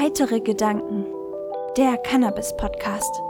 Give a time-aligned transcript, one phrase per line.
[0.00, 1.04] Heitere Gedanken.
[1.76, 3.20] Der Cannabis-Podcast.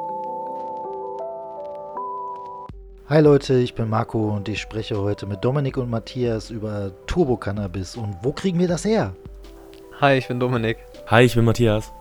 [3.08, 7.96] Hi Leute, ich bin Marco und ich spreche heute mit Dominik und Matthias über Turbo-Cannabis
[7.96, 9.16] und wo kriegen wir das her?
[10.00, 10.76] Hi, ich bin Dominik.
[11.08, 11.92] Hi, ich bin Matthias.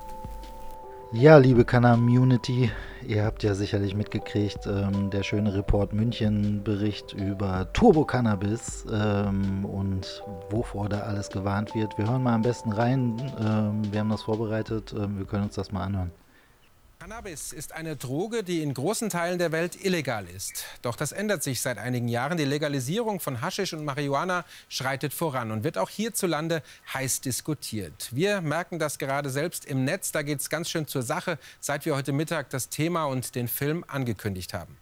[1.14, 2.70] Ja, liebe Cannabis-Community,
[3.10, 10.90] ihr habt ja sicherlich mitgekriegt, ähm, der schöne Report München-Bericht über Turbo-Cannabis ähm, und wovor
[10.90, 11.98] da alles gewarnt wird.
[11.98, 13.20] Wir hören mal am besten rein.
[13.40, 14.94] Ähm, wir haben das vorbereitet.
[14.96, 16.12] Ähm, wir können uns das mal anhören.
[17.02, 20.66] Cannabis ist eine Droge, die in großen Teilen der Welt illegal ist.
[20.82, 22.38] Doch das ändert sich seit einigen Jahren.
[22.38, 26.62] Die Legalisierung von Haschisch und Marihuana schreitet voran und wird auch hierzulande
[26.94, 28.10] heiß diskutiert.
[28.12, 30.12] Wir merken das gerade selbst im Netz.
[30.12, 33.48] Da geht es ganz schön zur Sache, seit wir heute Mittag das Thema und den
[33.48, 34.76] Film angekündigt haben.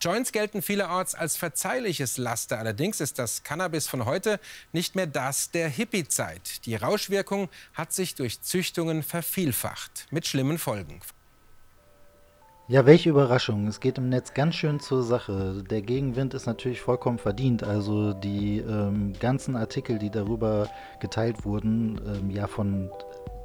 [0.00, 2.58] Joints gelten vielerorts als verzeihliches Laster.
[2.58, 4.40] Allerdings ist das Cannabis von heute
[4.72, 6.66] nicht mehr das der Hippie-Zeit.
[6.66, 11.00] Die Rauschwirkung hat sich durch Züchtungen vervielfacht, mit schlimmen Folgen.
[12.70, 13.66] Ja, welche Überraschung.
[13.66, 15.64] Es geht im Netz ganz schön zur Sache.
[15.68, 17.64] Der Gegenwind ist natürlich vollkommen verdient.
[17.64, 20.68] Also die ähm, ganzen Artikel, die darüber
[21.00, 22.88] geteilt wurden, ähm, ja von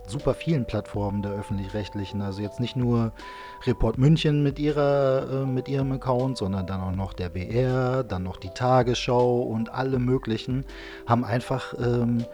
[0.05, 2.21] super vielen Plattformen der öffentlich-rechtlichen.
[2.21, 3.13] Also jetzt nicht nur
[3.65, 8.21] Report München mit ihrer äh, mit ihrem Account, sondern dann auch noch der BR, dann
[8.21, 10.65] noch die Tagesschau und alle möglichen
[11.07, 12.25] haben einfach ähm,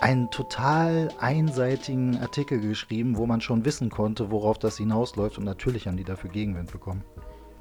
[0.00, 5.86] einen total einseitigen Artikel geschrieben, wo man schon wissen konnte, worauf das hinausläuft und natürlich
[5.86, 7.04] haben die dafür Gegenwind bekommen.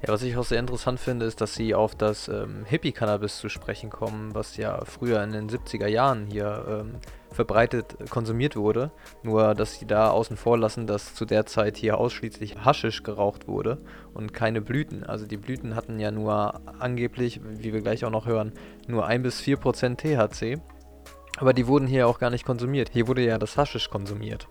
[0.04, 3.50] Ja, was ich auch sehr interessant finde, ist, dass sie auf das ähm, Hippie-Cannabis zu
[3.50, 6.96] sprechen kommen, was ja früher in den 70er Jahren hier ähm,
[7.32, 8.92] verbreitet konsumiert wurde.
[9.24, 13.48] Nur, dass sie da außen vor lassen, dass zu der Zeit hier ausschließlich Haschisch geraucht
[13.48, 13.80] wurde
[14.14, 15.04] und keine Blüten.
[15.04, 18.52] Also die Blüten hatten ja nur angeblich, wie wir gleich auch noch hören,
[18.88, 20.60] nur 1 bis 4 Prozent THC.
[21.38, 22.90] Aber die wurden hier auch gar nicht konsumiert.
[22.92, 24.48] Hier wurde ja das Haschisch konsumiert.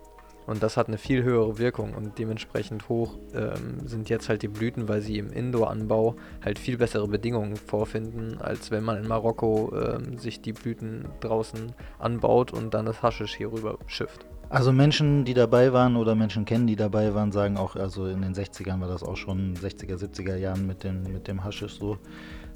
[0.46, 4.48] Und das hat eine viel höhere Wirkung und dementsprechend hoch ähm, sind jetzt halt die
[4.48, 6.14] Blüten, weil sie im Indoor-Anbau
[6.44, 11.72] halt viel bessere Bedingungen vorfinden, als wenn man in Marokko ähm, sich die Blüten draußen
[11.98, 14.24] anbaut und dann das Haschisch hier rüber schifft.
[14.48, 18.22] Also Menschen, die dabei waren oder Menschen kennen, die dabei waren, sagen auch, also in
[18.22, 21.98] den 60ern war das auch schon 60er, 70er Jahren mit dem, mit dem Haschisch so.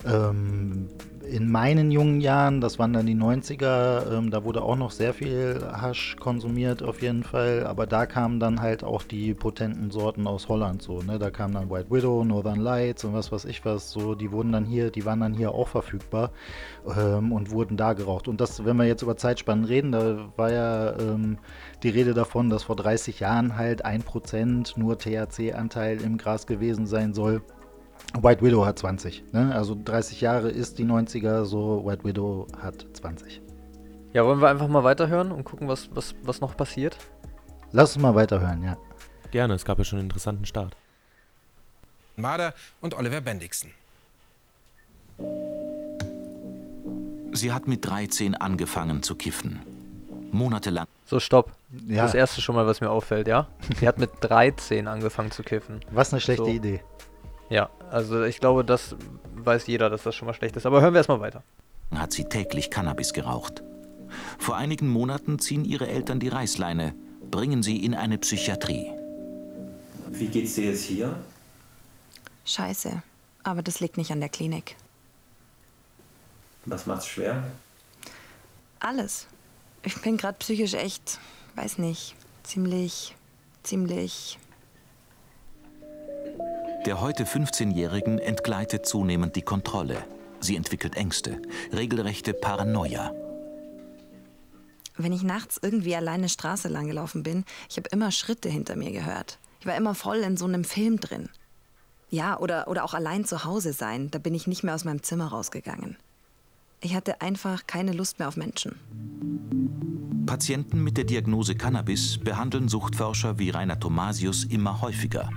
[0.06, 0.88] Ähm,
[1.30, 5.14] in meinen jungen Jahren, das waren dann die 90er, ähm, da wurde auch noch sehr
[5.14, 10.26] viel Hasch konsumiert auf jeden Fall, aber da kamen dann halt auch die potenten Sorten
[10.26, 11.18] aus Holland so, ne?
[11.18, 14.50] Da kam dann White Widow, Northern Lights und was weiß ich was, so, die wurden
[14.50, 16.32] dann hier, die waren dann hier auch verfügbar
[16.98, 18.26] ähm, und wurden da geraucht.
[18.26, 21.38] Und das, wenn wir jetzt über Zeitspannen reden, da war ja ähm,
[21.82, 27.14] die Rede davon, dass vor 30 Jahren halt 1% nur THC-Anteil im Gras gewesen sein
[27.14, 27.42] soll.
[28.20, 29.32] White Widow hat 20.
[29.32, 29.54] Ne?
[29.54, 33.40] Also 30 Jahre ist die 90er, so White Widow hat 20.
[34.12, 36.96] Ja, wollen wir einfach mal weiterhören und gucken, was, was, was noch passiert?
[37.72, 38.76] Lass uns mal weiterhören, ja.
[39.30, 40.76] Gerne, es gab ja schon einen interessanten Start.
[42.16, 43.70] Marder und Oliver Bendixen.
[47.32, 49.60] Sie hat mit 13 angefangen zu kiffen.
[50.32, 50.86] Monatelang.
[51.06, 51.52] So, stopp.
[51.86, 52.02] Ja.
[52.02, 53.46] Das erste schon mal, was mir auffällt, ja?
[53.78, 55.80] Sie hat mit 13 angefangen zu kiffen.
[55.92, 56.50] Was eine schlechte So.
[56.50, 56.80] Idee.
[57.50, 58.94] Ja, also ich glaube, das
[59.34, 60.64] weiß jeder, dass das schon mal schlecht ist.
[60.66, 61.42] Aber hören wir erstmal weiter.
[61.94, 63.62] hat sie täglich Cannabis geraucht.
[64.38, 66.94] Vor einigen Monaten ziehen ihre Eltern die Reißleine,
[67.30, 68.90] bringen sie in eine Psychiatrie.
[70.08, 71.16] Wie geht's dir jetzt hier?
[72.44, 73.02] Scheiße.
[73.42, 74.76] Aber das liegt nicht an der Klinik.
[76.66, 77.42] Was macht's schwer?
[78.80, 79.26] Alles.
[79.82, 81.18] Ich bin gerade psychisch echt,
[81.56, 83.14] weiß nicht, ziemlich,
[83.62, 84.38] ziemlich.
[86.86, 90.02] Der heute 15-Jährigen entgleitet zunehmend die Kontrolle.
[90.40, 91.42] Sie entwickelt Ängste,
[91.74, 93.12] regelrechte Paranoia.
[94.96, 98.92] Wenn ich nachts irgendwie alleine Straße lang gelaufen bin, ich habe immer Schritte hinter mir
[98.92, 99.38] gehört.
[99.60, 101.28] Ich war immer voll in so einem Film drin.
[102.08, 105.02] Ja, oder, oder auch allein zu Hause sein, da bin ich nicht mehr aus meinem
[105.02, 105.98] Zimmer rausgegangen.
[106.80, 108.76] Ich hatte einfach keine Lust mehr auf Menschen.
[110.24, 115.28] Patienten mit der Diagnose Cannabis behandeln Suchtforscher wie Rainer Thomasius immer häufiger.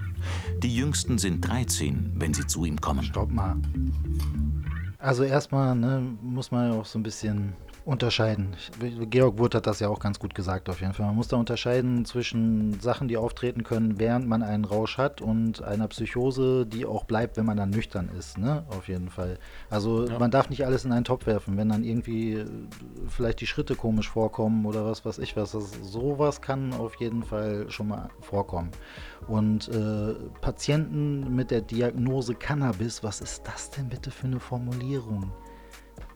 [0.62, 3.04] Die jüngsten sind 13, wenn sie zu ihm kommen.
[3.04, 3.56] Stopp mal.
[4.98, 7.54] Also erstmal ne, muss man ja auch so ein bisschen
[7.85, 8.56] unterscheiden.
[9.09, 11.06] Georg Wurth hat das ja auch ganz gut gesagt auf jeden Fall.
[11.06, 15.62] Man muss da unterscheiden zwischen Sachen, die auftreten können, während man einen Rausch hat und
[15.62, 18.63] einer Psychose, die auch bleibt, wenn man dann nüchtern ist, ne?
[18.69, 19.38] Auf jeden Fall.
[19.69, 22.45] Also man darf nicht alles in einen Topf werfen, wenn dann irgendwie äh,
[23.09, 25.51] vielleicht die Schritte komisch vorkommen oder was weiß ich was.
[25.51, 28.71] Das, sowas kann auf jeden Fall schon mal vorkommen.
[29.27, 35.31] Und äh, Patienten mit der Diagnose Cannabis, was ist das denn bitte für eine Formulierung?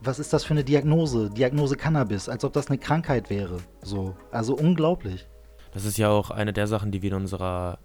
[0.00, 1.30] Was ist das für eine Diagnose?
[1.30, 3.58] Diagnose Cannabis, als ob das eine Krankheit wäre.
[3.82, 4.16] So.
[4.30, 5.28] Also unglaublich.
[5.72, 7.78] Das ist ja auch eine der Sachen, die wir in unserer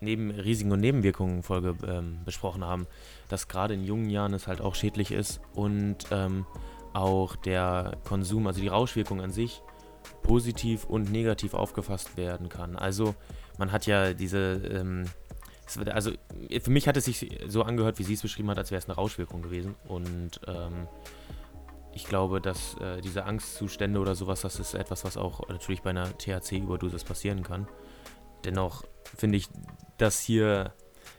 [0.00, 2.86] Neben Risiken und Nebenwirkungen Folge ähm, besprochen haben,
[3.28, 6.44] dass gerade in jungen Jahren es halt auch schädlich ist und ähm,
[6.92, 9.62] auch der Konsum, also die Rauschwirkung an sich,
[10.22, 12.76] positiv und negativ aufgefasst werden kann.
[12.76, 13.14] Also
[13.58, 15.06] man hat ja diese, ähm,
[15.86, 16.12] also
[16.60, 18.86] für mich hat es sich so angehört, wie sie es beschrieben hat, als wäre es
[18.86, 19.74] eine Rauschwirkung gewesen.
[19.88, 20.88] Und ähm,
[21.96, 25.90] ich glaube, dass äh, diese Angstzustände oder sowas, das ist etwas, was auch natürlich bei
[25.90, 27.66] einer THC-Überdosis passieren kann.
[28.44, 28.84] Dennoch
[29.16, 29.48] finde ich
[29.96, 30.74] das hier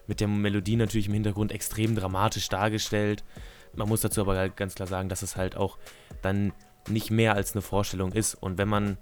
[0.06, 3.24] mit der Melodie natürlich im Hintergrund extrem dramatisch dargestellt.
[3.76, 5.80] Man muss dazu aber halt ganz klar sagen, dass es halt auch
[6.22, 6.54] dann
[6.88, 8.36] nicht mehr als eine Vorstellung ist.
[8.36, 9.00] Und wenn man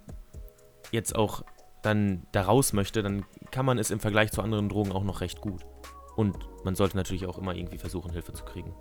[0.91, 1.43] jetzt auch
[1.81, 5.19] dann da raus möchte, dann kann man es im Vergleich zu anderen Drogen auch noch
[5.19, 5.65] recht gut.
[6.15, 8.73] Und man sollte natürlich auch immer irgendwie versuchen, Hilfe zu kriegen.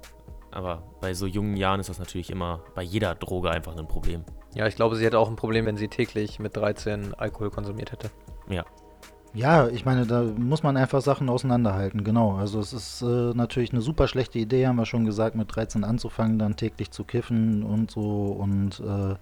[0.54, 4.24] Aber bei so jungen Jahren ist das natürlich immer bei jeder Droge einfach ein Problem.
[4.54, 7.90] Ja, ich glaube, sie hätte auch ein Problem, wenn sie täglich mit 13 Alkohol konsumiert
[7.90, 8.10] hätte.
[8.48, 8.64] Ja.
[9.34, 12.36] Ja, ich meine, da muss man einfach Sachen auseinanderhalten, genau.
[12.36, 15.82] Also es ist äh, natürlich eine super schlechte Idee, haben wir schon gesagt, mit 13
[15.82, 18.28] anzufangen, dann täglich zu kiffen und so.
[18.28, 19.16] Und äh,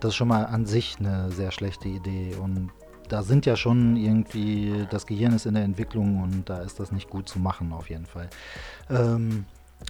[0.00, 2.34] das ist schon mal an sich eine sehr schlechte Idee.
[2.42, 2.70] Und
[3.08, 6.90] da sind ja schon irgendwie, das Gehirn ist in der Entwicklung und da ist das
[6.90, 8.30] nicht gut zu machen, auf jeden Fall.
[8.90, 9.44] Ähm,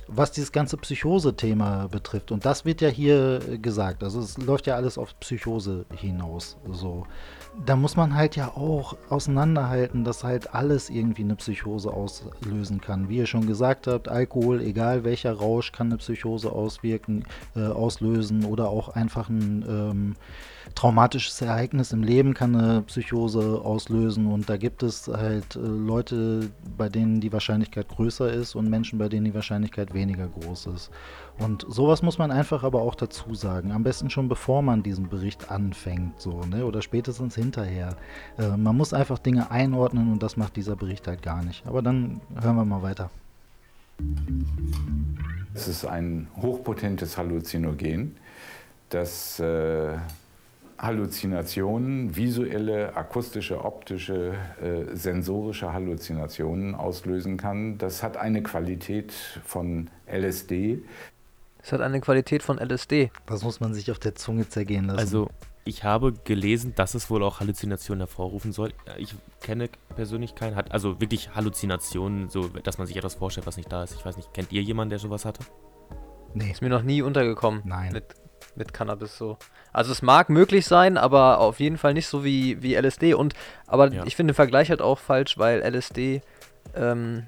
[0.09, 4.77] was dieses ganze Psychose-Thema betrifft, und das wird ja hier gesagt, also es läuft ja
[4.77, 7.07] alles auf Psychose hinaus, so.
[7.67, 13.11] Da muss man halt ja auch auseinanderhalten, dass halt alles irgendwie eine Psychose auslösen kann.
[13.11, 17.25] Wie ihr schon gesagt habt, Alkohol, egal welcher Rausch, kann eine Psychose auswirken,
[17.55, 20.17] äh, auslösen oder auch einfach ein ähm,
[20.75, 24.27] traumatisches Ereignis im Leben kann eine Psychose auslösen.
[24.27, 28.99] Und da gibt es halt äh, Leute, bei denen die Wahrscheinlichkeit größer ist und Menschen,
[28.99, 30.91] bei denen die Wahrscheinlichkeit weniger groß ist.
[31.39, 33.73] Und sowas muss man einfach aber auch dazu sagen.
[33.73, 36.65] Am besten schon bevor man diesen Bericht anfängt, so, ne?
[36.65, 37.97] Oder spätestens hinterher.
[38.39, 41.67] Äh, man muss einfach Dinge einordnen und das macht dieser Bericht halt gar nicht.
[41.67, 43.11] Aber dann hören wir mal weiter.
[45.55, 48.17] Es ist ein hochpotentes Halluzinogen,
[48.89, 49.97] das äh,
[50.83, 57.79] Halluzinationen, visuelle, akustische, optische, äh, sensorische Halluzinationen auslösen kann.
[57.79, 59.13] Das hat eine Qualität
[59.45, 60.83] von LSD,
[61.63, 63.11] es hat eine Qualität von LSD.
[63.27, 64.99] Das muss man sich auf der Zunge zergehen lassen.
[64.99, 65.31] Also,
[65.65, 68.73] ich habe gelesen, dass es wohl auch Halluzinationen hervorrufen soll.
[68.99, 73.57] Ich kenne persönlich keinen, hat also wirklich Halluzinationen, so dass man sich etwas vorstellt, was
[73.57, 73.95] nicht da ist.
[73.95, 75.45] Ich weiß nicht, kennt ihr jemanden, der sowas hatte?
[76.35, 76.51] Nee.
[76.51, 77.63] Ist mir noch nie untergekommen.
[77.65, 77.93] Nein.
[77.93, 78.07] Mit,
[78.55, 79.39] mit Cannabis so.
[79.73, 83.15] Also es mag möglich sein, aber auf jeden Fall nicht so wie, wie LSD.
[83.15, 83.35] Und
[83.67, 84.05] aber ja.
[84.05, 86.23] ich finde den Vergleich halt auch falsch, weil LSD
[86.75, 87.27] ähm,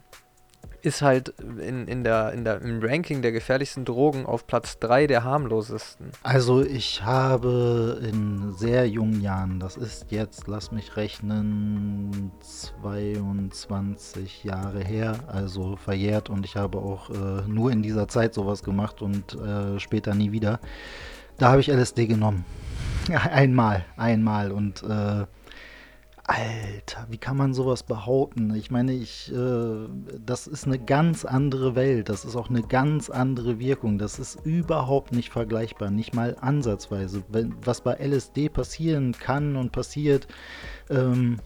[0.85, 5.07] ist halt in, in der, in der, im Ranking der gefährlichsten Drogen auf Platz 3
[5.07, 6.11] der harmlosesten.
[6.23, 14.85] Also ich habe in sehr jungen Jahren, das ist jetzt, lass mich rechnen, 22 Jahre
[14.85, 19.41] her, also verjährt und ich habe auch äh, nur in dieser Zeit sowas gemacht und
[19.41, 20.61] äh, später nie wieder.
[21.39, 22.45] Da habe ich LSD genommen.
[23.13, 25.27] einmal, einmal und äh,
[26.27, 28.55] Alter, wie kann man sowas behaupten?
[28.55, 29.89] Ich meine, ich, äh,
[30.25, 34.41] das ist eine ganz andere Welt, das ist auch eine ganz andere Wirkung, das ist
[34.43, 37.25] überhaupt nicht vergleichbar, nicht mal ansatzweise.
[37.29, 40.27] Wenn, was bei LSD passieren kann und passiert,
[40.89, 41.41] ähm,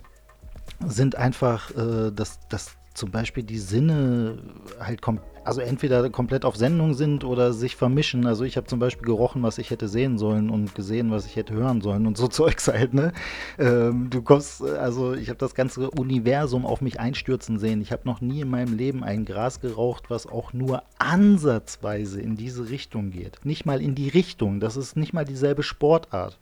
[0.86, 4.38] sind einfach, äh, das, das zum Beispiel die Sinne
[4.80, 8.26] halt kom also entweder komplett auf Sendung sind oder sich vermischen.
[8.26, 11.36] Also ich habe zum Beispiel gerochen, was ich hätte sehen sollen und gesehen, was ich
[11.36, 13.14] hätte hören sollen und so Zeugs halt, ne?
[13.58, 17.80] Ähm, du kommst, also ich habe das ganze Universum auf mich einstürzen sehen.
[17.80, 22.36] Ich habe noch nie in meinem Leben ein Gras geraucht, was auch nur ansatzweise in
[22.36, 23.40] diese Richtung geht.
[23.44, 24.60] Nicht mal in die Richtung.
[24.60, 26.38] Das ist nicht mal dieselbe Sportart.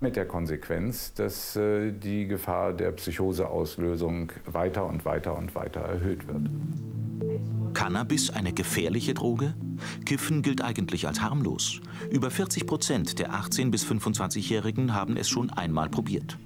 [0.00, 6.26] Mit der Konsequenz, dass äh, die Gefahr der Psychoseauslösung weiter und weiter und weiter erhöht
[6.26, 6.50] wird.
[7.74, 9.54] Cannabis eine gefährliche Droge?
[10.04, 11.80] Kiffen gilt eigentlich als harmlos.
[12.10, 16.38] Über 40 Prozent der 18- bis 25-Jährigen haben es schon einmal probiert.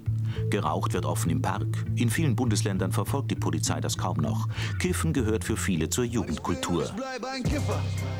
[0.49, 1.67] Geraucht wird offen im Park.
[1.95, 4.47] In vielen Bundesländern verfolgt die Polizei das kaum noch.
[4.79, 6.89] Kiffen gehört für viele zur Jugendkultur.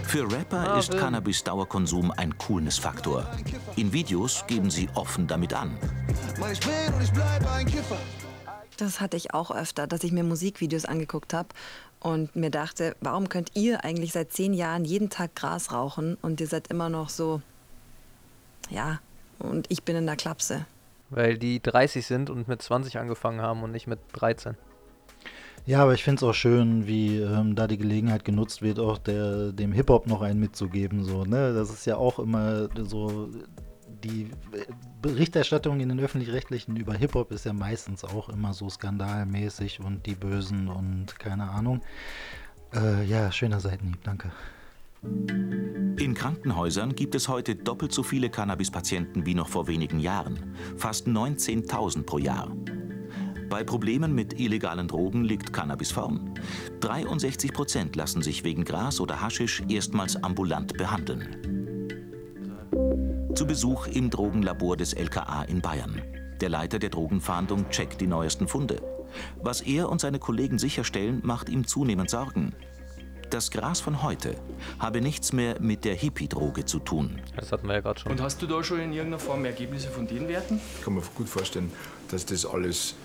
[0.03, 3.27] Für Rapper ist Cannabis-Dauerkonsum ein Coolness-Faktor.
[3.75, 5.77] In Videos geben sie offen damit an.
[8.77, 11.49] Das hatte ich auch öfter, dass ich mir Musikvideos angeguckt habe
[11.99, 16.39] und mir dachte, warum könnt ihr eigentlich seit zehn Jahren jeden Tag Gras rauchen und
[16.39, 17.41] ihr seid immer noch so,
[18.69, 18.99] ja,
[19.38, 20.65] und ich bin in der Klapse.
[21.09, 24.55] Weil die 30 sind und mit 20 angefangen haben und nicht mit 13.
[25.65, 28.97] Ja, aber ich finde es auch schön, wie ähm, da die Gelegenheit genutzt wird, auch
[28.97, 31.03] der, dem Hip-Hop noch einen mitzugeben.
[31.03, 31.53] So, ne?
[31.53, 33.29] Das ist ja auch immer so
[34.03, 34.29] die
[35.01, 40.15] Berichterstattung in den öffentlich-rechtlichen über Hip-Hop ist ja meistens auch immer so skandalmäßig und die
[40.15, 41.81] Bösen und keine Ahnung.
[42.73, 44.31] Äh, ja, schöner Seitenhieb, danke.
[45.01, 50.56] In Krankenhäusern gibt es heute doppelt so viele Cannabis-Patienten wie noch vor wenigen Jahren.
[50.77, 52.51] Fast 19.000 pro Jahr.
[53.50, 56.34] Bei Problemen mit illegalen Drogen liegt Cannabis vorn.
[56.82, 61.38] 63 Prozent lassen sich wegen Gras oder Haschisch erstmals ambulant behandeln.
[63.36, 66.01] Zu Besuch im Drogenlabor des LKA in Bayern.
[66.41, 68.82] Der Leiter der Drogenfahndung checkt die neuesten Funde.
[69.41, 72.53] Was er und seine Kollegen sicherstellen, macht ihm zunehmend Sorgen.
[73.29, 74.36] Das Gras von heute
[74.79, 77.21] habe nichts mehr mit der Hippie-Droge zu tun.
[77.36, 78.12] Das hatten wir ja gerade schon.
[78.12, 80.59] Und hast du da schon in irgendeiner Form Ergebnisse von den Werten?
[80.77, 81.71] Ich kann mir gut vorstellen,
[82.09, 82.95] dass das alles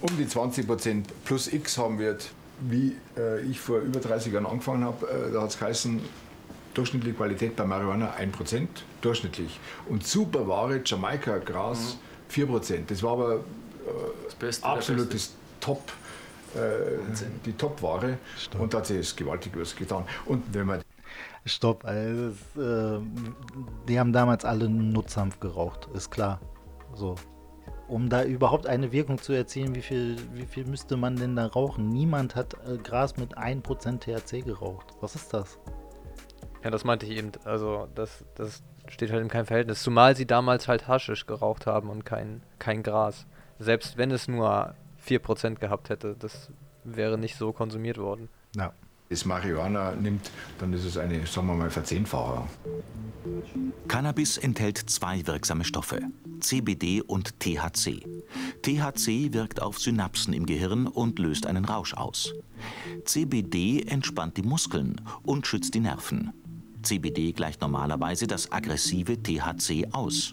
[0.00, 2.30] um die 20 Prozent plus X haben wird.
[2.60, 6.00] Wie äh, ich vor über 30 Jahren angefangen habe, äh, da hat es geheißen,
[6.74, 9.60] durchschnittliche Qualität bei Marihuana 1 Prozent, durchschnittlich.
[9.88, 12.30] Und super Ware, Jamaika, Gras, mhm.
[12.30, 12.90] 4 Prozent.
[12.90, 13.40] Das war aber äh,
[14.24, 15.92] das Beste, absolutes Top.
[16.54, 16.98] Äh,
[17.44, 18.18] die Top-Ware
[18.58, 20.04] und da hat sich gewaltig was getan.
[20.24, 20.82] Und wenn man
[21.44, 23.00] Stopp, also das, äh,
[23.88, 26.40] die haben damals alle Nutzhanf geraucht, ist klar.
[26.94, 27.16] So,
[27.88, 31.46] um da überhaupt eine Wirkung zu erzielen, wie viel, wie viel müsste man denn da
[31.46, 31.88] rauchen?
[31.88, 34.86] Niemand hat äh, Gras mit 1% THC geraucht.
[35.00, 35.58] Was ist das?
[36.62, 37.32] Ja, das meinte ich eben.
[37.44, 39.82] Also, das, das steht halt in keinem Verhältnis.
[39.82, 43.26] Zumal sie damals halt Haschisch geraucht haben und kein, kein Gras.
[43.58, 44.74] Selbst wenn es nur
[45.06, 46.50] 4% gehabt hätte, das
[46.84, 48.28] wäre nicht so konsumiert worden.
[48.56, 48.72] Ja
[49.08, 52.48] das Marihuana nimmt, dann ist es eine, sagen wir mal, Verzehnfachung.
[53.88, 56.00] Cannabis enthält zwei wirksame Stoffe,
[56.40, 58.04] CBD und THC.
[58.62, 62.34] THC wirkt auf Synapsen im Gehirn und löst einen Rausch aus.
[63.04, 66.32] CBD entspannt die Muskeln und schützt die Nerven.
[66.82, 70.32] CBD gleicht normalerweise das aggressive THC aus.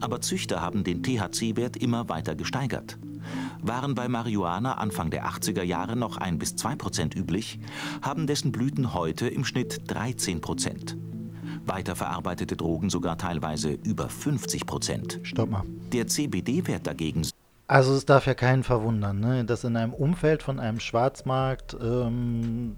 [0.00, 2.98] Aber Züchter haben den THC-Wert immer weiter gesteigert.
[3.62, 7.58] Waren bei Marihuana Anfang der 80er Jahre noch 1 bis 2 Prozent üblich,
[8.02, 10.96] haben dessen Blüten heute im Schnitt 13 Prozent.
[11.64, 15.20] Weiterverarbeitete Drogen sogar teilweise über 50 Prozent.
[15.22, 15.64] Stopp mal.
[15.92, 17.24] Der CBD-Wert dagegen
[17.68, 19.44] also es darf ja keinen verwundern, ne?
[19.44, 22.76] dass in einem Umfeld von einem Schwarzmarkt ähm,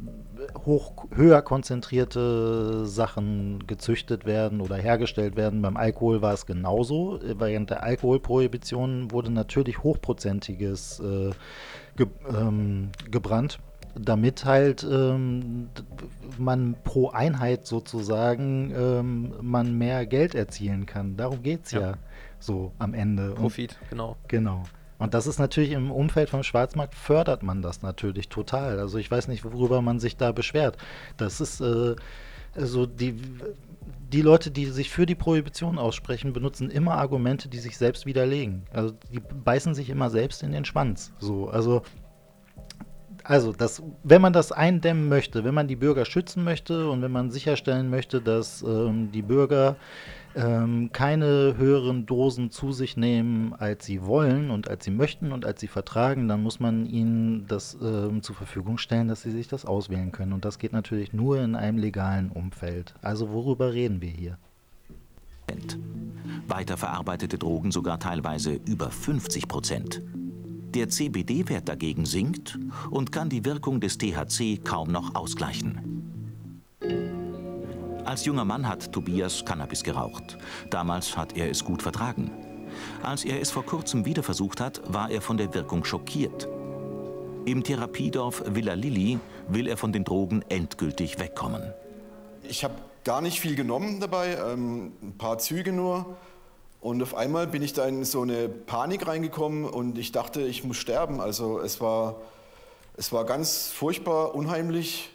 [0.64, 5.60] hoch, höher konzentrierte Sachen gezüchtet werden oder hergestellt werden.
[5.60, 7.20] Beim Alkohol war es genauso.
[7.22, 11.32] Während der Alkoholprohibition wurde natürlich hochprozentiges äh,
[11.96, 13.58] ge, ähm, gebrannt,
[13.94, 15.68] damit halt ähm,
[16.38, 21.18] man pro Einheit sozusagen ähm, man mehr Geld erzielen kann.
[21.18, 21.80] Darum geht es ja.
[21.80, 21.94] ja
[22.38, 23.32] so am Ende.
[23.32, 24.16] Profit, Und, genau.
[24.28, 24.62] Genau.
[24.98, 28.78] Und das ist natürlich im Umfeld vom Schwarzmarkt fördert man das natürlich total.
[28.78, 30.76] Also ich weiß nicht, worüber man sich da beschwert.
[31.16, 31.94] Das ist äh,
[32.54, 33.14] also die
[34.10, 38.62] die Leute, die sich für die Prohibition aussprechen, benutzen immer Argumente, die sich selbst widerlegen.
[38.72, 41.12] Also die beißen sich immer selbst in den Schwanz.
[41.18, 41.82] So, also
[43.28, 47.12] also, das, wenn man das eindämmen möchte, wenn man die Bürger schützen möchte und wenn
[47.12, 49.76] man sicherstellen möchte, dass ähm, die Bürger
[50.38, 55.44] ähm, keine höheren Dosen zu sich nehmen, als sie wollen und als sie möchten und
[55.44, 59.48] als sie vertragen, dann muss man ihnen das ähm, zur Verfügung stellen, dass sie sich
[59.48, 60.32] das auswählen können.
[60.32, 62.94] Und das geht natürlich nur in einem legalen Umfeld.
[63.02, 64.38] Also worüber reden wir hier?
[66.46, 70.02] Weiterverarbeitete Drogen sogar teilweise über 50 Prozent.
[70.74, 72.58] Der CBD-Wert dagegen sinkt
[72.90, 75.97] und kann die Wirkung des THC kaum noch ausgleichen.
[78.08, 80.38] Als junger Mann hat Tobias Cannabis geraucht.
[80.70, 82.30] Damals hat er es gut vertragen.
[83.02, 86.48] Als er es vor kurzem wieder versucht hat, war er von der Wirkung schockiert.
[87.44, 91.74] Im Therapiedorf Villa Lilli will er von den Drogen endgültig wegkommen.
[92.44, 96.16] Ich habe gar nicht viel genommen dabei, ähm, ein paar Züge nur.
[96.80, 100.64] Und auf einmal bin ich da in so eine Panik reingekommen und ich dachte, ich
[100.64, 101.20] muss sterben.
[101.20, 102.22] Also es war,
[102.96, 105.10] es war ganz furchtbar, unheimlich.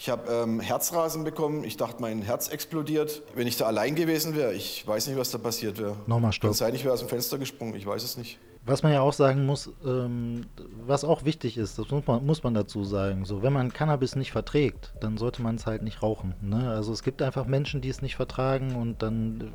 [0.00, 1.64] Ich habe ähm, Herzrasen bekommen.
[1.64, 3.22] Ich dachte, mein Herz explodiert.
[3.34, 5.96] Wenn ich da allein gewesen wäre, ich weiß nicht, was da passiert wäre.
[6.06, 6.50] Nochmal stopp.
[6.50, 7.74] Kann sein, ich wäre aus dem Fenster gesprungen.
[7.74, 8.38] Ich weiß es nicht.
[8.64, 10.46] Was man ja auch sagen muss, ähm,
[10.86, 14.14] was auch wichtig ist, das muss man, muss man dazu sagen, so wenn man Cannabis
[14.14, 16.34] nicht verträgt, dann sollte man es halt nicht rauchen.
[16.42, 16.70] Ne?
[16.70, 19.52] Also es gibt einfach Menschen, die es nicht vertragen und dann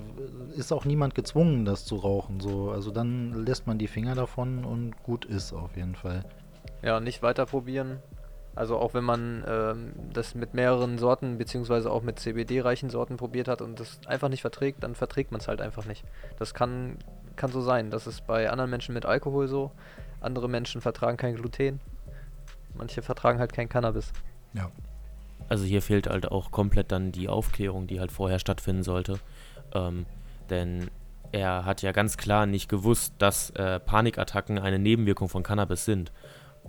[0.58, 2.40] ist auch niemand gezwungen, das zu rauchen.
[2.40, 2.72] So.
[2.72, 6.26] Also dann lässt man die Finger davon und gut ist auf jeden Fall.
[6.82, 8.00] Ja, nicht weiter probieren,
[8.56, 13.48] also auch wenn man ähm, das mit mehreren Sorten beziehungsweise auch mit CBD-reichen Sorten probiert
[13.48, 16.04] hat und das einfach nicht verträgt, dann verträgt man es halt einfach nicht.
[16.38, 16.98] Das kann,
[17.36, 17.90] kann so sein.
[17.90, 19.72] Das ist bei anderen Menschen mit Alkohol so.
[20.22, 21.80] Andere Menschen vertragen kein Gluten.
[22.76, 24.12] Manche vertragen halt kein Cannabis.
[24.54, 24.72] Ja.
[25.50, 29.20] Also hier fehlt halt auch komplett dann die Aufklärung, die halt vorher stattfinden sollte.
[29.74, 30.06] Ähm,
[30.50, 30.90] Denn
[31.32, 36.12] er hat ja ganz klar nicht gewusst, dass äh, Panikattacken eine Nebenwirkung von Cannabis sind.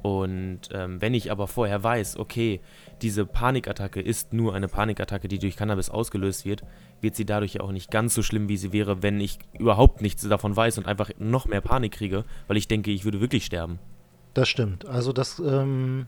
[0.04, 2.60] Und ähm, wenn ich aber vorher weiß, okay,
[3.00, 6.62] diese Panikattacke ist nur eine Panikattacke, die durch Cannabis ausgelöst wird,
[7.00, 10.02] wird sie dadurch ja auch nicht ganz so schlimm, wie sie wäre, wenn ich überhaupt
[10.02, 13.46] nichts davon weiß und einfach noch mehr Panik kriege, weil ich denke, ich würde wirklich
[13.46, 13.78] sterben.
[14.34, 14.84] Das stimmt.
[14.84, 16.06] Also das ähm,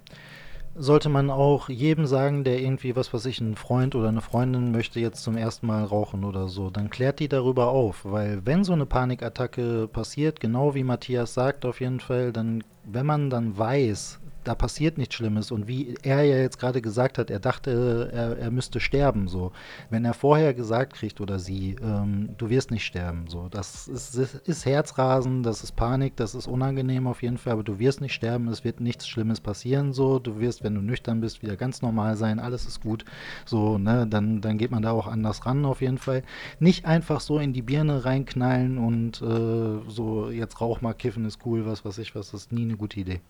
[0.74, 4.72] sollte man auch jedem sagen, der irgendwie, was weiß ich, ein Freund oder eine Freundin
[4.72, 6.68] möchte jetzt zum ersten Mal rauchen oder so.
[6.68, 11.64] Dann klärt die darüber auf, weil wenn so eine Panikattacke passiert, genau wie Matthias sagt
[11.64, 15.50] auf jeden Fall, dann, wenn man dann weiß, da passiert nichts Schlimmes.
[15.50, 19.26] Und wie er ja jetzt gerade gesagt hat, er dachte, er, er müsste sterben.
[19.28, 19.52] So,
[19.90, 23.24] wenn er vorher gesagt kriegt oder sie, ähm, du wirst nicht sterben.
[23.28, 27.64] So, das ist, ist Herzrasen, das ist Panik, das ist unangenehm auf jeden Fall, aber
[27.64, 28.48] du wirst nicht sterben.
[28.48, 29.92] Es wird nichts Schlimmes passieren.
[29.92, 32.38] So, du wirst, wenn du nüchtern bist, wieder ganz normal sein.
[32.38, 33.04] Alles ist gut.
[33.44, 36.22] So, ne, dann, dann geht man da auch anders ran auf jeden Fall.
[36.60, 41.40] Nicht einfach so in die Birne reinknallen und äh, so jetzt Rauch mal kiffen ist
[41.44, 42.30] cool, was weiß ich was.
[42.30, 43.20] Das ist nie eine gute Idee.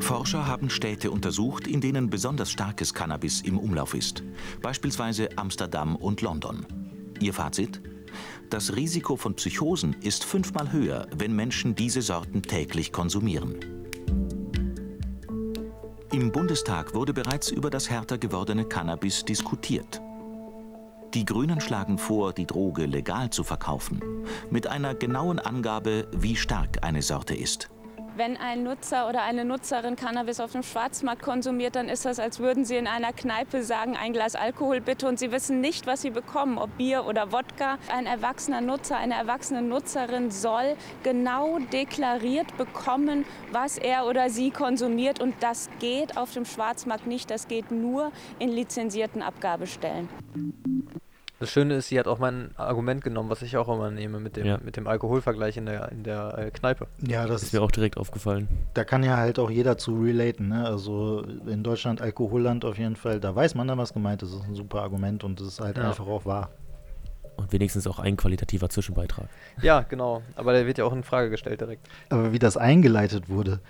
[0.00, 4.22] Forscher haben Städte untersucht, in denen besonders starkes Cannabis im Umlauf ist,
[4.62, 6.64] beispielsweise Amsterdam und London.
[7.20, 7.80] Ihr Fazit?
[8.50, 13.56] Das Risiko von Psychosen ist fünfmal höher, wenn Menschen diese Sorten täglich konsumieren.
[16.12, 20.00] Im Bundestag wurde bereits über das härter gewordene Cannabis diskutiert.
[21.14, 24.00] Die Grünen schlagen vor, die Droge legal zu verkaufen,
[24.50, 27.68] mit einer genauen Angabe, wie stark eine Sorte ist.
[28.16, 32.38] Wenn ein Nutzer oder eine Nutzerin Cannabis auf dem Schwarzmarkt konsumiert, dann ist das, als
[32.38, 36.00] würden sie in einer Kneipe sagen, ein Glas Alkohol bitte und sie wissen nicht, was
[36.00, 37.76] sie bekommen, ob Bier oder Wodka.
[37.94, 45.20] Ein erwachsener Nutzer, eine erwachsene Nutzerin soll genau deklariert bekommen, was er oder sie konsumiert
[45.20, 50.08] und das geht auf dem Schwarzmarkt nicht, das geht nur in lizenzierten Abgabestellen.
[51.38, 54.36] Das Schöne ist, sie hat auch mein Argument genommen, was ich auch immer nehme mit
[54.36, 54.58] dem, Ja.
[54.64, 56.86] mit dem Alkoholvergleich in der, in der äh, Kneipe.
[57.06, 58.48] Ja, das ist mir auch direkt aufgefallen.
[58.72, 60.48] Da kann ja halt auch jeder zu relaten.
[60.48, 60.64] Ne?
[60.64, 63.20] Also in Deutschland Alkoholland auf jeden Fall.
[63.20, 64.32] Da weiß man dann, was gemeint ist.
[64.32, 65.88] Das ist ein super Argument und das ist halt Ja.
[65.88, 66.48] einfach auch wahr.
[67.36, 69.28] Und wenigstens auch ein qualitativer Zwischenbeitrag.
[69.60, 70.22] Ja, genau.
[70.36, 71.86] Aber der wird ja auch in Frage gestellt direkt.
[72.08, 73.60] Aber wie das eingeleitet wurde,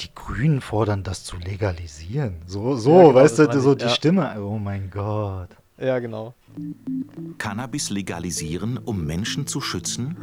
[0.00, 2.36] die Grünen fordern das zu legalisieren.
[2.46, 3.90] So, so, Ja, genau, weißt du, so die ja.
[3.90, 4.42] Stimme.
[4.42, 5.50] Oh mein Gott.
[5.80, 6.34] Ja, genau.
[7.38, 10.16] Cannabis legalisieren, um Menschen zu schützen?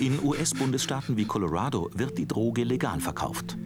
[0.00, 3.56] In US-Bundesstaaten wie Colorado wird die Droge legal verkauft.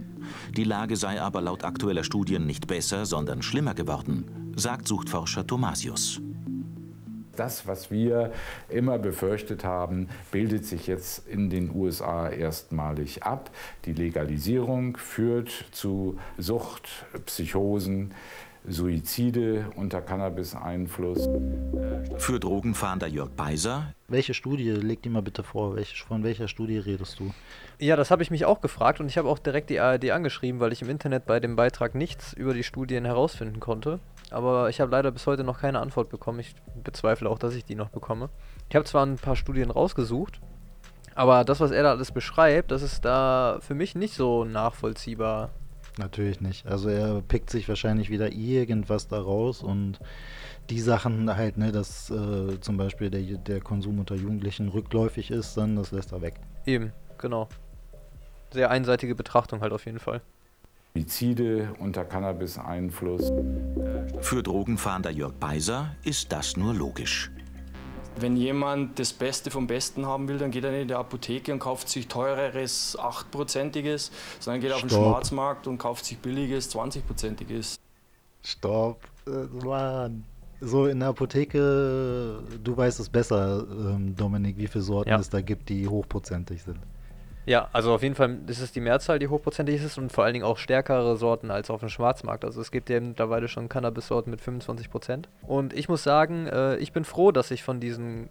[0.56, 6.20] Die Lage sei aber laut aktueller Studien nicht besser, sondern schlimmer geworden, sagt Suchtforscher Thomasius.
[7.34, 8.32] Das, was wir
[8.68, 13.50] immer befürchtet haben, bildet sich jetzt in den USA erstmalig ab.
[13.86, 18.12] Die Legalisierung führt zu Sucht, Psychosen,
[18.68, 21.28] Suizide unter Cannabis-Einfluss.
[22.18, 26.78] Für Drogenfahnder Jörg Beiser, Welche Studie, leg die mal bitte vor, welche, von welcher Studie
[26.78, 27.32] redest du?
[27.78, 30.60] Ja, das habe ich mich auch gefragt und ich habe auch direkt die ARD angeschrieben,
[30.60, 34.00] weil ich im Internet bei dem Beitrag nichts über die Studien herausfinden konnte.
[34.30, 36.40] Aber ich habe leider bis heute noch keine Antwort bekommen.
[36.40, 38.28] Ich bezweifle auch, dass ich die noch bekomme.
[38.68, 40.40] Ich habe zwar ein paar Studien rausgesucht,
[41.14, 45.50] aber das, was er da alles beschreibt, das ist da für mich nicht so nachvollziehbar.
[45.98, 46.66] Natürlich nicht.
[46.66, 49.98] Also er pickt sich wahrscheinlich wieder irgendwas da raus und
[50.70, 55.56] die Sachen halt, ne, dass äh, zum Beispiel der, der Konsum unter Jugendlichen rückläufig ist,
[55.56, 56.34] dann das lässt er weg.
[56.64, 57.48] Eben, genau.
[58.52, 60.22] Sehr einseitige Betrachtung halt auf jeden Fall.
[60.94, 63.32] Suizide unter Cannabis-Einfluss.
[64.20, 67.30] für Drogenfahnder Jörg Beiser ist das nur logisch.
[68.20, 71.52] Wenn jemand das Beste vom Besten haben will, dann geht er nicht in die Apotheke
[71.52, 75.02] und kauft sich teureres 8%iges, sondern geht auf den Stopp.
[75.04, 77.76] Schwarzmarkt und kauft sich billiges 20%iges.
[78.42, 79.00] Stopp.
[79.26, 80.24] Äh, Mann.
[80.62, 85.18] So in der Apotheke, du weißt es besser, ähm, Dominik, wie viele Sorten Ja.
[85.18, 86.78] es da gibt, die hochprozentig sind.
[87.46, 90.34] Ja, also auf jeden Fall ist es die Mehrzahl, die hochprozentig ist und vor allen
[90.34, 92.44] Dingen auch stärkere Sorten als auf dem Schwarzmarkt.
[92.44, 95.24] Also es gibt ja mittlerweile schon Cannabis-Sorten mit 25%.
[95.46, 98.28] Und ich muss sagen, äh, ich bin froh, dass ich von diesen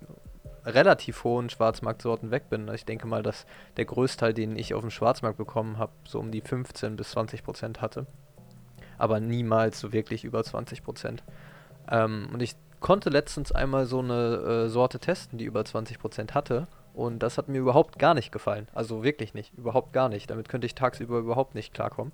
[0.65, 2.69] relativ hohen Schwarzmarktsorten weg bin.
[2.74, 3.45] Ich denke mal, dass
[3.78, 7.80] der Größteil, den ich auf dem Schwarzmarkt bekommen habe, so um die 15 bis 20%
[7.80, 8.06] hatte.
[8.98, 11.19] Aber niemals so wirklich über 20%.
[11.89, 16.67] Ähm, und ich konnte letztens einmal so eine äh, Sorte testen, die über 20% hatte.
[16.99, 18.67] Und das hat mir überhaupt gar nicht gefallen.
[18.73, 19.53] Also wirklich nicht.
[19.57, 20.29] Überhaupt gar nicht.
[20.29, 22.12] Damit könnte ich tagsüber überhaupt nicht klarkommen.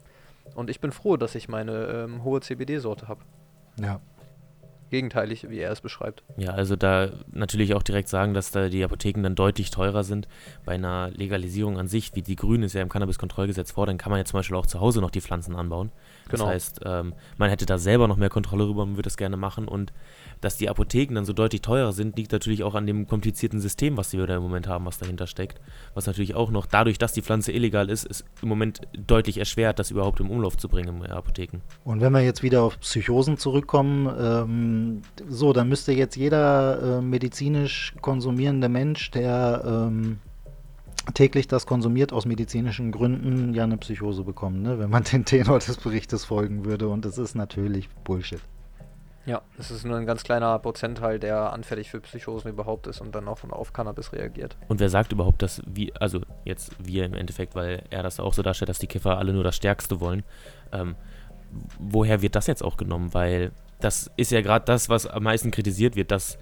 [0.54, 3.22] Und ich bin froh, dass ich meine ähm, hohe CBD-Sorte habe.
[3.82, 4.00] Ja.
[4.92, 6.24] gegenteilig, wie er es beschreibt.
[6.38, 10.28] Ja, also da natürlich auch direkt sagen, dass da die Apotheken dann deutlich teurer sind.
[10.66, 14.20] Bei einer Legalisierung an sich, wie die Grünen es ja im Cannabiskontrollgesetz fordern, kann man
[14.20, 15.92] ja zum Beispiel auch zu Hause noch die Pflanzen anbauen.
[16.30, 16.50] Das Genau.
[16.52, 19.68] heißt, ähm, man hätte da selber noch mehr Kontrolle rüber, man würde das gerne machen.
[19.68, 19.94] Und
[20.42, 23.98] dass die Apotheken dann so deutlich teurer sind, liegt natürlich auch an dem komplizierten System,
[23.98, 25.60] was wir da im Moment haben, was dahinter steckt.
[25.94, 29.80] Was natürlich auch noch, dadurch, dass die Pflanze illegal ist, ist im Moment deutlich erschwert,
[29.80, 31.62] das überhaupt im Umlauf zu bringen in Apotheken.
[31.84, 37.02] Und wenn wir jetzt wieder auf Psychosen zurückkommen, ähm, so, dann müsste jetzt jeder äh,
[37.02, 40.20] medizinisch konsumierende Mensch, der ähm,
[41.14, 44.80] täglich das konsumiert aus medizinischen Gründen, ja eine Psychose bekommen, ne?
[44.80, 46.88] wenn man den Tenor des Berichtes folgen würde.
[46.88, 48.42] Und das ist natürlich Bullshit.
[49.26, 53.16] Ja, es ist nur ein ganz kleiner Prozentteil, der anfällig für Psychosen überhaupt ist und
[53.16, 54.56] dann auch auf Cannabis reagiert.
[54.68, 58.36] Und wer sagt überhaupt, dass wir, also jetzt wir im Endeffekt, weil er das auch
[58.36, 60.24] so darstellt, dass die Kiffer alle nur das Stärkste wollen,
[60.72, 60.96] ähm,
[61.80, 63.16] woher wird das jetzt auch genommen?
[63.16, 66.38] Weil das ist ja gerade das, was am meisten kritisiert wird, dass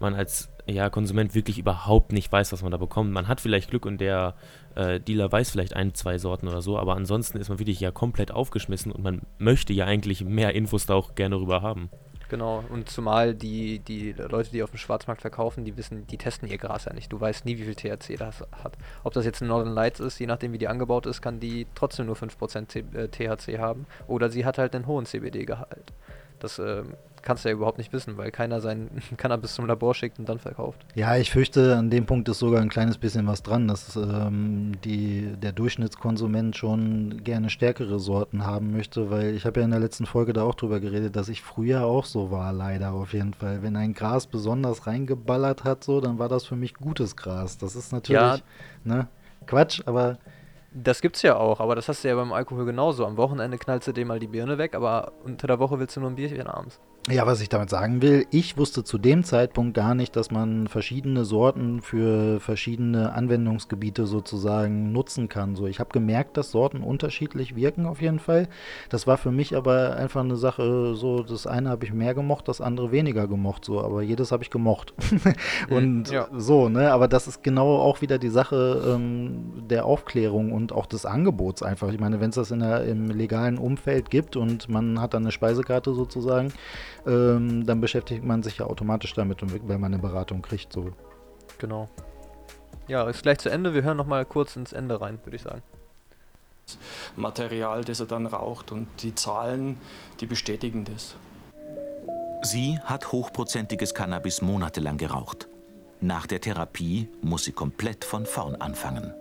[0.00, 3.12] man als ja, Konsument wirklich überhaupt nicht weiß, was man da bekommt.
[3.12, 4.34] Man hat vielleicht Glück und der
[4.74, 7.90] äh, Dealer weiß vielleicht ein, zwei Sorten oder so, aber ansonsten ist man wirklich ja
[7.90, 11.90] komplett aufgeschmissen und man möchte ja eigentlich mehr Infos da auch gerne rüber haben.
[12.28, 16.46] Genau, und zumal die, die Leute, die auf dem Schwarzmarkt verkaufen, die wissen, die testen
[16.48, 17.10] ihr Gras ja nicht.
[17.10, 18.76] Du weißt nie, wie viel THC das hat.
[19.02, 21.66] Ob das jetzt ein Northern Lights ist, je nachdem wie die angebaut ist, kann die
[21.74, 23.86] trotzdem nur 5% T äh, THC haben.
[24.06, 25.94] Oder sie hat halt einen hohen CBD-Gehalt.
[26.38, 30.18] Das ähm, kannst du ja überhaupt nicht wissen, weil keiner seinen Cannabis zum Labor schickt
[30.18, 30.84] und dann verkauft.
[30.94, 34.72] Ja, ich fürchte, an dem Punkt ist sogar ein kleines bisschen was dran, dass ähm,
[34.84, 39.80] die, der Durchschnittskonsument schon gerne stärkere Sorten haben möchte, weil ich habe ja in der
[39.80, 43.34] letzten Folge da auch drüber geredet, dass ich früher auch so war, leider auf jeden
[43.34, 43.62] Fall.
[43.62, 47.58] Wenn ein Gras besonders reingeballert hat, so, dann war das für mich gutes Gras.
[47.58, 48.38] Das ist natürlich, Ja.
[48.84, 49.08] ne,
[49.46, 50.18] Quatsch, aber
[50.74, 53.06] Das gibt's ja auch, aber das hast du ja beim Alkohol genauso.
[53.06, 56.00] Am Wochenende knallst du dir mal die Birne weg, aber unter der Woche willst du
[56.00, 56.78] nur ein Bierchen abends.
[57.10, 60.68] Ja, was ich damit sagen will, ich wusste zu dem Zeitpunkt gar nicht, dass man
[60.68, 65.56] verschiedene Sorten für verschiedene Anwendungsgebiete sozusagen nutzen kann.
[65.56, 68.48] So, ich habe gemerkt, dass Sorten unterschiedlich wirken auf jeden Fall.
[68.90, 72.46] Das war für mich aber einfach eine Sache, so das eine habe ich mehr gemocht,
[72.46, 74.92] das andere weniger gemocht, so, aber jedes habe ich gemocht.
[75.70, 76.28] und ja.
[76.36, 80.84] so, ne, aber das ist genau auch wieder die Sache ähm, der Aufklärung und auch
[80.84, 81.90] des Angebots einfach.
[81.90, 85.22] Ich meine, wenn es das in der, im legalen Umfeld gibt und man hat dann
[85.22, 86.52] eine Speisekarte sozusagen,
[87.08, 90.72] ähm, dann beschäftigt man sich ja automatisch damit, und wenn man eine Beratung kriegt.
[90.72, 90.92] So.
[91.58, 91.88] Genau.
[92.86, 93.74] Ja, ist gleich zu Ende.
[93.74, 95.62] Wir hören nochmal kurz ins Ende rein, würde ich sagen.
[97.16, 99.78] Material, das er dann raucht und die Zahlen,
[100.20, 101.16] die bestätigen das.
[102.42, 105.48] Sie hat hochprozentiges Cannabis monatelang geraucht.
[106.00, 109.12] Nach der Therapie muss sie komplett von vorn anfangen.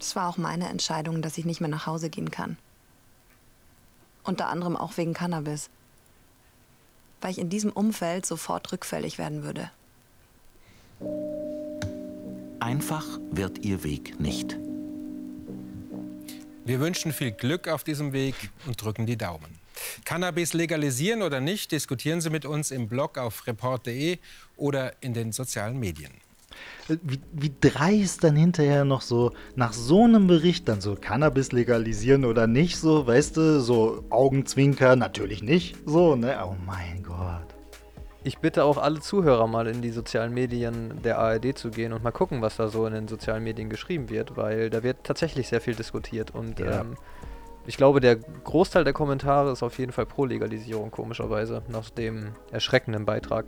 [0.00, 2.56] Es war auch meine Entscheidung, dass ich nicht mehr nach Hause gehen kann.
[4.24, 5.70] Unter anderem auch wegen Cannabis.
[7.22, 9.70] Weil ich in diesem Umfeld sofort rückfällig werden würde.
[12.60, 14.58] Einfach wird ihr Weg nicht.
[16.64, 18.34] Wir wünschen viel Glück auf diesem Weg
[18.66, 19.58] und drücken die Daumen.
[20.04, 24.18] Cannabis legalisieren oder nicht, diskutieren Sie mit uns im Blog auf report.de
[24.56, 26.12] oder in den sozialen Medien.
[26.88, 32.24] Wie, wie dreist dann hinterher noch so nach so einem Bericht dann so Cannabis legalisieren
[32.24, 36.36] oder nicht, so, weißt du, so Augenzwinker, natürlich nicht, so, ne?
[36.44, 37.46] Oh mein Gott.
[38.24, 42.04] Ich bitte auch alle Zuhörer mal in die sozialen Medien der ARD zu gehen und
[42.04, 45.48] mal gucken, was da so in den sozialen Medien geschrieben wird, weil da wird tatsächlich
[45.48, 46.80] sehr viel diskutiert und Ja.
[46.82, 46.96] ähm,
[47.64, 52.32] ich glaube, der Großteil der Kommentare ist auf jeden Fall pro Legalisierung, komischerweise, nach dem
[52.50, 53.46] erschreckenden Beitrag.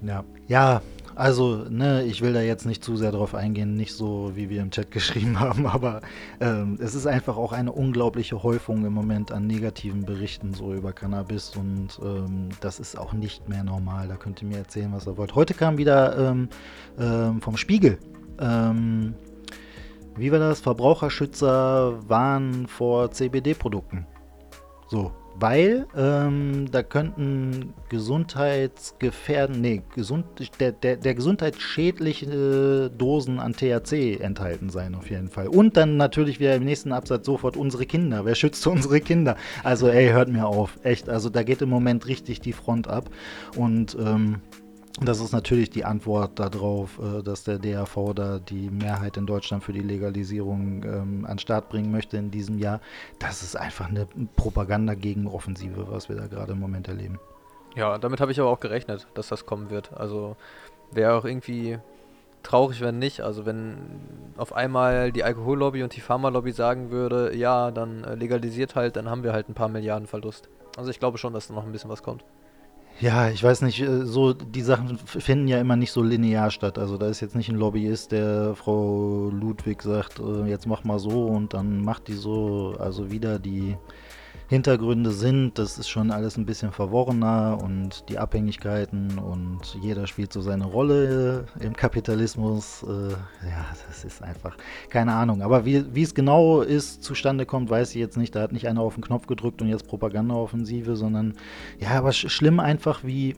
[0.00, 0.24] Ja.
[0.46, 0.80] Ja,
[1.14, 4.62] also, ne, ich will da jetzt nicht zu sehr drauf eingehen, nicht so, wie wir
[4.62, 6.00] im Chat geschrieben haben, aber
[6.40, 10.92] ähm, es ist einfach auch eine unglaubliche Häufung im Moment an negativen Berichten so über
[10.92, 14.08] Cannabis und ähm, das ist auch nicht mehr normal.
[14.08, 15.34] Da könnt ihr mir erzählen, was ihr wollt.
[15.34, 16.48] Heute kam wieder ähm,
[16.98, 17.98] ähm, vom Spiegel.
[18.38, 19.14] Ähm,
[20.16, 20.60] wie war das?
[20.60, 24.06] Verbraucherschützer warnen vor CBD-Produkten.
[24.88, 30.26] So, weil ähm, da könnten gesundheitsgefährden, nee, gesund,
[30.60, 35.48] der, der, der gesundheitsschädliche Dosen an THC enthalten sein, auf jeden Fall.
[35.48, 38.24] Und dann natürlich wieder im nächsten Absatz sofort unsere Kinder.
[38.24, 39.36] Wer schützt unsere Kinder?
[39.64, 40.78] Also, ey, hört mir auf.
[40.82, 43.10] Echt, also da geht im Moment richtig die Front ab.
[43.56, 44.40] Und ähm,
[45.00, 49.64] das ist natürlich die Antwort darauf, äh, dass der DAV da die Mehrheit in Deutschland
[49.64, 52.80] für die Legalisierung ähm, an den Start bringen möchte in diesem Jahr.
[53.18, 57.18] Das ist einfach eine Propaganda-Gegenoffensive, was wir da gerade im Moment erleben.
[57.74, 59.94] Ja, damit habe ich aber auch gerechnet, dass das kommen wird.
[59.94, 60.36] Also
[60.90, 61.78] wäre auch irgendwie
[62.42, 63.22] traurig, wenn nicht.
[63.22, 63.78] Also wenn
[64.36, 69.08] auf einmal die Alkohollobby und die Pharmalobby sagen würde, ja, dann äh, legalisiert halt, dann
[69.08, 70.50] haben wir halt ein paar Milliarden Verlust.
[70.76, 72.24] Also ich glaube schon, dass da noch ein bisschen was kommt.
[73.00, 76.78] Ja, ich weiß nicht, äh, so die Sachen finden ja immer nicht so linear statt.
[76.78, 80.98] Also da ist jetzt nicht ein Lobbyist, der Frau Ludwig sagt, äh, jetzt mach mal
[80.98, 82.76] so und dann macht die so.
[82.78, 83.76] Also wieder die
[84.52, 90.30] Hintergründe sind, das ist schon alles ein bisschen verworrener und die Abhängigkeiten und jeder spielt
[90.30, 92.82] so seine Rolle im Kapitalismus.
[92.82, 93.12] Äh,
[93.48, 94.58] ja, das ist einfach
[94.90, 95.40] keine Ahnung.
[95.40, 98.34] Aber wie, wie es genau ist, zustande kommt, weiß ich jetzt nicht.
[98.34, 101.32] Da hat nicht einer auf den Knopf gedrückt und jetzt Propagandaoffensive, sondern
[101.78, 103.36] ja, aber sch schlimm einfach, wie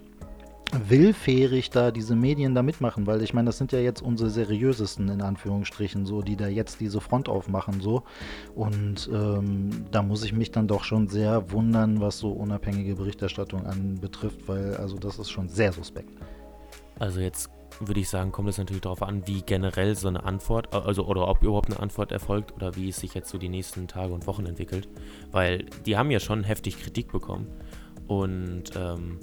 [0.89, 5.09] willfährig da diese Medien da mitmachen, weil ich meine, das sind ja jetzt unsere seriösesten
[5.09, 8.03] in Anführungsstrichen, so, die da jetzt diese Front aufmachen, so.
[8.55, 13.67] Und ähm, da muss ich mich dann doch schon sehr wundern, was so unabhängige Berichterstattung
[13.67, 16.11] anbetrifft, weil also das ist schon sehr suspekt.
[16.99, 20.73] Also jetzt würde ich sagen, kommt es natürlich darauf an, wie generell so eine Antwort,
[20.75, 23.89] also oder ob überhaupt eine Antwort erfolgt oder wie es sich jetzt so die nächsten
[23.89, 24.89] Tage und Wochen entwickelt,
[25.33, 27.49] weil die haben ja schon heftig Kritik bekommen
[28.07, 29.19] und ähm,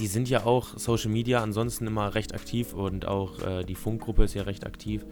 [0.00, 4.24] die sind ja auch Social Media ansonsten immer recht aktiv und auch äh, die Funkgruppe
[4.24, 5.04] ist ja recht aktiv.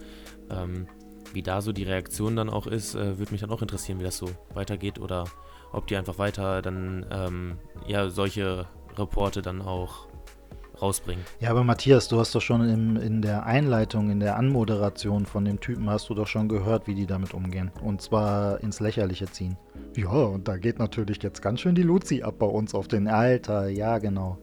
[0.50, 0.86] Ähm,
[1.34, 4.04] wie da so die Reaktion dann auch ist, äh, würde mich dann auch interessieren, wie
[4.04, 5.24] das so weitergeht oder
[5.72, 10.08] ob die einfach weiter dann ähm, ja solche Reporte dann auch
[10.80, 11.24] rausbringen.
[11.40, 15.44] Ja, aber Matthias, du hast doch schon im, in der Einleitung, in der Anmoderation von
[15.44, 17.70] dem Typen, hast du doch schon gehört, wie die damit umgehen.
[17.82, 19.58] Und zwar ins Lächerliche ziehen.
[19.96, 23.08] Ja, und da geht natürlich jetzt ganz schön die Luzi ab bei uns auf den
[23.08, 23.68] Alter.
[23.68, 24.38] Ja, genau.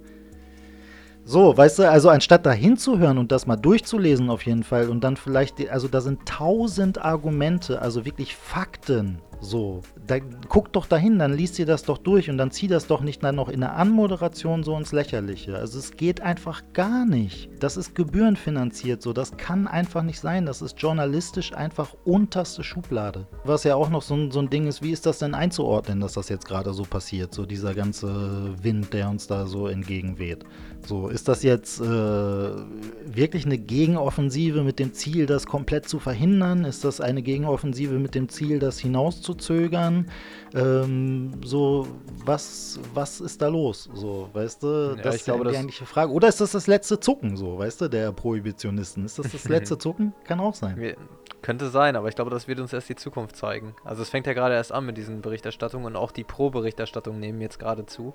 [1.28, 5.04] So, weißt du, also anstatt da hinzuhören und das mal durchzulesen auf jeden Fall und
[5.04, 10.18] dann vielleicht, also da sind tausend Argumente, also wirklich Fakten, so, da,
[10.50, 13.24] guck doch dahin, dann liest ihr das doch durch und dann zieh das doch nicht
[13.24, 15.56] dann noch in der Anmoderation so ins Lächerliche.
[15.58, 17.50] Also es geht einfach gar nicht.
[17.60, 20.46] Das ist gebührenfinanziert so, das kann einfach nicht sein.
[20.46, 23.28] Das ist journalistisch einfach unterste Schublade.
[23.44, 26.00] Was ja auch noch so ein, so ein Ding ist, wie ist das denn einzuordnen,
[26.00, 30.44] dass das jetzt gerade so passiert, so dieser ganze Wind, der uns da so entgegenweht.
[30.86, 36.64] So, ist das jetzt äh, wirklich eine Gegenoffensive mit dem Ziel, das komplett zu verhindern?
[36.64, 38.78] Ist das eine Gegenoffensive mit dem Ziel, das
[39.26, 40.08] hinauszuzögern?
[40.54, 41.88] Ähm, so,
[42.24, 43.90] was, was ist da los?
[43.94, 46.12] So, weißt du, Ja, das ist glaube, die eigentliche Frage.
[46.12, 49.06] Oder ist das das letzte Zucken, so, weißt du, der Prohibitionisten?
[49.06, 50.14] Ist das das letzte Zucken?
[50.24, 50.78] Kann auch sein.
[50.78, 50.96] Wir,
[51.42, 53.76] könnte sein, aber ich glaube, das wird uns erst die Zukunft zeigen.
[53.84, 57.40] Also es fängt ja gerade erst an mit diesen Berichterstattungen und auch die Pro-Berichterstattung nehmen
[57.42, 58.14] jetzt gerade zu.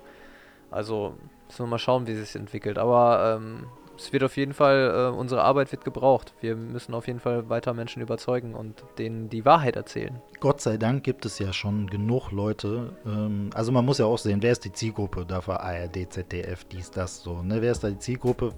[0.69, 1.15] Also
[1.47, 2.77] müssen wir mal schauen, wie es sich entwickelt.
[2.77, 3.67] Aber ähm,
[3.97, 6.33] es wird auf jeden Fall, äh, unsere Arbeit wird gebraucht.
[6.41, 10.21] Wir müssen auf jeden Fall weiter Menschen überzeugen und denen die Wahrheit erzählen.
[10.39, 12.93] Gott sei Dank gibt es ja schon genug Leute.
[13.05, 15.61] Ähm, also man muss ja auch sehen, wer ist die Zielgruppe dafür?
[15.61, 17.41] ARD, ZDF, dies, das so.
[17.43, 17.61] Ne?
[17.61, 18.53] Wer ist da die Zielgruppe?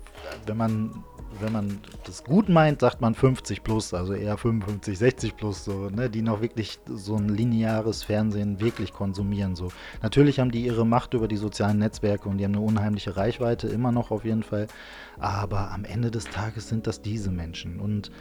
[0.46, 1.04] Wenn man,
[1.39, 5.89] wenn man das gut meint, sagt man 50 plus, also eher 55, 60 plus, so,
[5.89, 6.10] ne?
[6.10, 9.56] die noch wirklich so ein lineares Fernsehen wirklich konsumieren.
[9.56, 9.69] So.
[10.02, 13.67] Natürlich haben die ihre Macht über die sozialen Netzwerke und die haben eine unheimliche Reichweite,
[13.67, 14.67] immer noch auf jeden Fall.
[15.19, 17.80] Aber am Ende des Tages sind das diese Menschen.
[17.80, 18.12] Und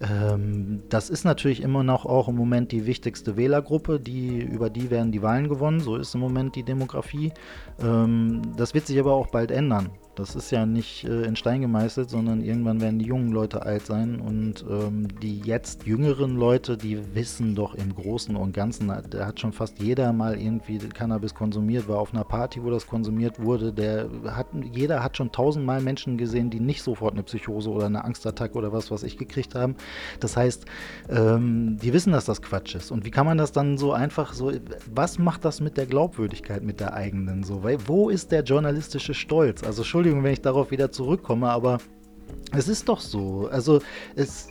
[0.00, 4.90] ähm, das ist natürlich immer noch auch im Moment die wichtigste Wählergruppe, die, über die
[4.90, 7.32] werden die Wahlen gewonnen, so ist im Moment die Demografie.
[7.80, 9.90] Ähm, das wird sich aber auch bald ändern.
[10.14, 13.86] Das ist ja nicht äh, in Stein gemeißelt, sondern irgendwann werden die jungen Leute alt
[13.86, 19.26] sein und ähm, die jetzt jüngeren Leute, die wissen doch im Großen und Ganzen, da
[19.26, 23.40] hat schon fast jeder mal irgendwie Cannabis konsumiert, war auf einer Party, wo das konsumiert
[23.40, 27.86] wurde, der hat, jeder hat schon tausendmal Menschen gesehen, die nicht sofort eine Psychose oder
[27.86, 29.74] eine Angstattacke oder was, was ich gekriegt haben.
[30.20, 30.64] Das heißt,
[31.08, 32.90] ähm, die wissen, dass das Quatsch ist.
[32.90, 34.52] Und wie kann man das dann so einfach so,
[34.92, 37.62] was macht das mit der Glaubwürdigkeit, mit der eigenen so?
[37.64, 39.62] Weil, wo ist der journalistische Stolz?
[39.64, 41.78] Also Entschuldigung, wenn ich darauf wieder zurückkomme, aber
[42.52, 43.48] es ist doch so.
[43.50, 43.80] Also
[44.16, 44.48] es,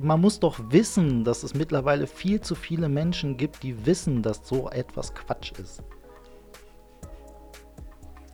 [0.00, 4.46] man muss doch wissen, dass es mittlerweile viel zu viele Menschen gibt, die wissen, dass
[4.46, 5.82] so etwas Quatsch ist.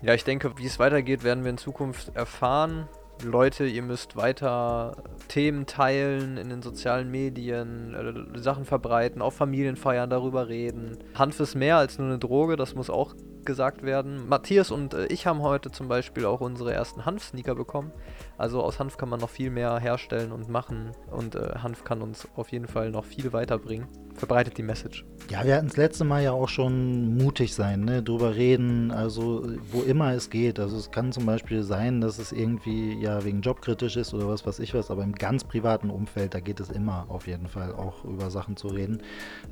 [0.02, 2.88] Ja, ich denke, wie es weitergeht, werden wir in Zukunft erfahren.
[3.22, 4.96] Leute, ihr müsst weiter
[5.28, 10.98] Themen teilen in den sozialen Medien, äh, Sachen verbreiten, auf Familienfeiern darüber reden.
[11.14, 14.28] Hanf ist mehr als nur eine Droge, das muss auch gesagt werden.
[14.28, 17.92] Matthias und äh, ich haben heute zum Beispiel auch unsere ersten Hanf-Sneaker bekommen.
[18.36, 22.02] Also aus Hanf kann man noch viel mehr herstellen und machen und äh, Hanf kann
[22.02, 23.86] uns auf jeden Fall noch viel weiterbringen.
[24.14, 25.04] Verbreitet die Message.
[25.28, 28.02] Ja, wir hatten das letzte Mal ja auch schon mutig sein, ne?
[28.02, 30.60] drüber reden, also wo immer es geht.
[30.60, 34.28] Also es kann zum Beispiel sein, dass es irgendwie ja wegen Job kritisch ist oder
[34.28, 37.48] was weiß ich was, aber im ganz privaten Umfeld, da geht es immer auf jeden
[37.48, 39.02] Fall auch über Sachen zu reden.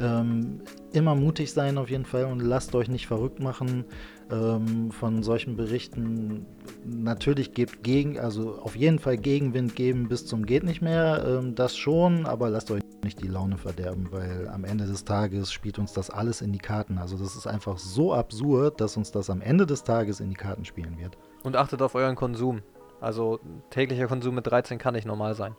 [0.00, 0.60] Ähm,
[0.92, 3.84] immer mutig sein auf jeden Fall und lasst euch nicht verrückt machen
[4.32, 6.46] ähm, von solchen Berichten.
[6.84, 11.54] Natürlich gebt gegen, also auf jeden Fall Gegenwind geben bis zum geht nicht mehr, ähm,
[11.54, 15.78] das schon, aber lasst euch nicht die Laune verderben, weil am Ende des Tages spielt
[15.78, 16.98] uns das alles in die Karten.
[16.98, 20.36] Also das ist einfach so absurd, dass uns das am Ende des Tages in die
[20.36, 21.18] Karten spielen wird.
[21.42, 22.62] Und achtet auf euren Konsum.
[23.00, 23.40] Also
[23.70, 25.54] täglicher Konsum mit 13 kann nicht normal sein.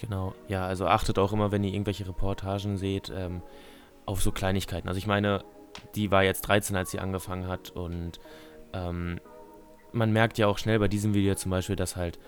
[0.00, 3.42] Genau, ja, also achtet auch immer, wenn ihr irgendwelche Reportagen seht, ähm,
[4.06, 4.88] auf so Kleinigkeiten.
[4.88, 5.44] Also ich meine,
[5.94, 8.20] die war jetzt 13, als sie angefangen hat und
[8.72, 9.20] ähm,
[9.92, 12.18] man merkt ja auch schnell bei diesem Video zum Beispiel, dass halt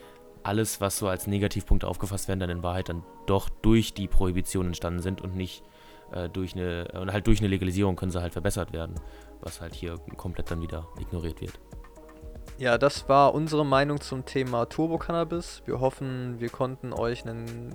[0.42, 4.66] alles, was so als Negativpunkte aufgefasst werden, dann in Wahrheit dann doch durch die Prohibition
[4.66, 5.64] entstanden sind und nicht
[6.12, 8.94] äh, durch eine, und halt durch eine Legalisierung können sie halt verbessert werden,
[9.40, 11.59] was halt hier komplett dann wieder ignoriert wird.
[12.59, 15.62] Ja, das war unsere Meinung zum Thema Turbo-Cannabis.
[15.64, 17.74] Wir hoffen, wir konnten euch einen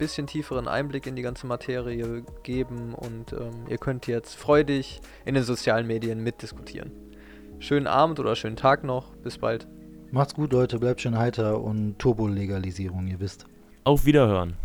[0.00, 5.34] bisschen tieferen Einblick in die ganze Materie geben und ähm, ihr könnt jetzt freudig in
[5.34, 6.90] den sozialen Medien mitdiskutieren.
[7.60, 9.14] Schönen Abend oder schönen Tag noch.
[9.16, 9.68] Bis bald.
[10.10, 10.78] Macht's gut, Leute.
[10.78, 13.44] Bleibt schön heiter und Turbo-Legalisierung, ihr wisst.
[13.84, 14.56] Auf Wiederhören.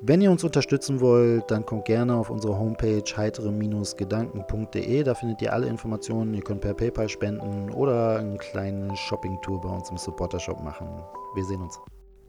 [0.00, 5.02] Wenn ihr uns unterstützen wollt, dann kommt gerne auf unsere Homepage heitere-gedanken.de.
[5.02, 6.32] Da findet ihr alle Informationen.
[6.34, 10.88] Ihr könnt per PayPal spenden oder eine kleine Shopping-Tour bei uns im Supporter-Shop machen.
[11.34, 11.78] Wir sehen uns.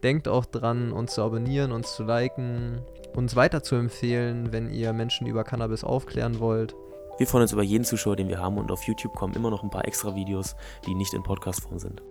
[0.03, 2.81] Denkt auch dran, uns zu abonnieren, uns zu liken,
[3.15, 6.75] uns weiter zu empfehlen, wenn ihr Menschen über Cannabis aufklären wollt.
[7.17, 9.63] Wir freuen uns über jeden Zuschauer, den wir haben und auf YouTube kommen immer noch
[9.63, 10.55] ein paar extra Videos,
[10.85, 12.01] die nicht in Podcast-Form sind.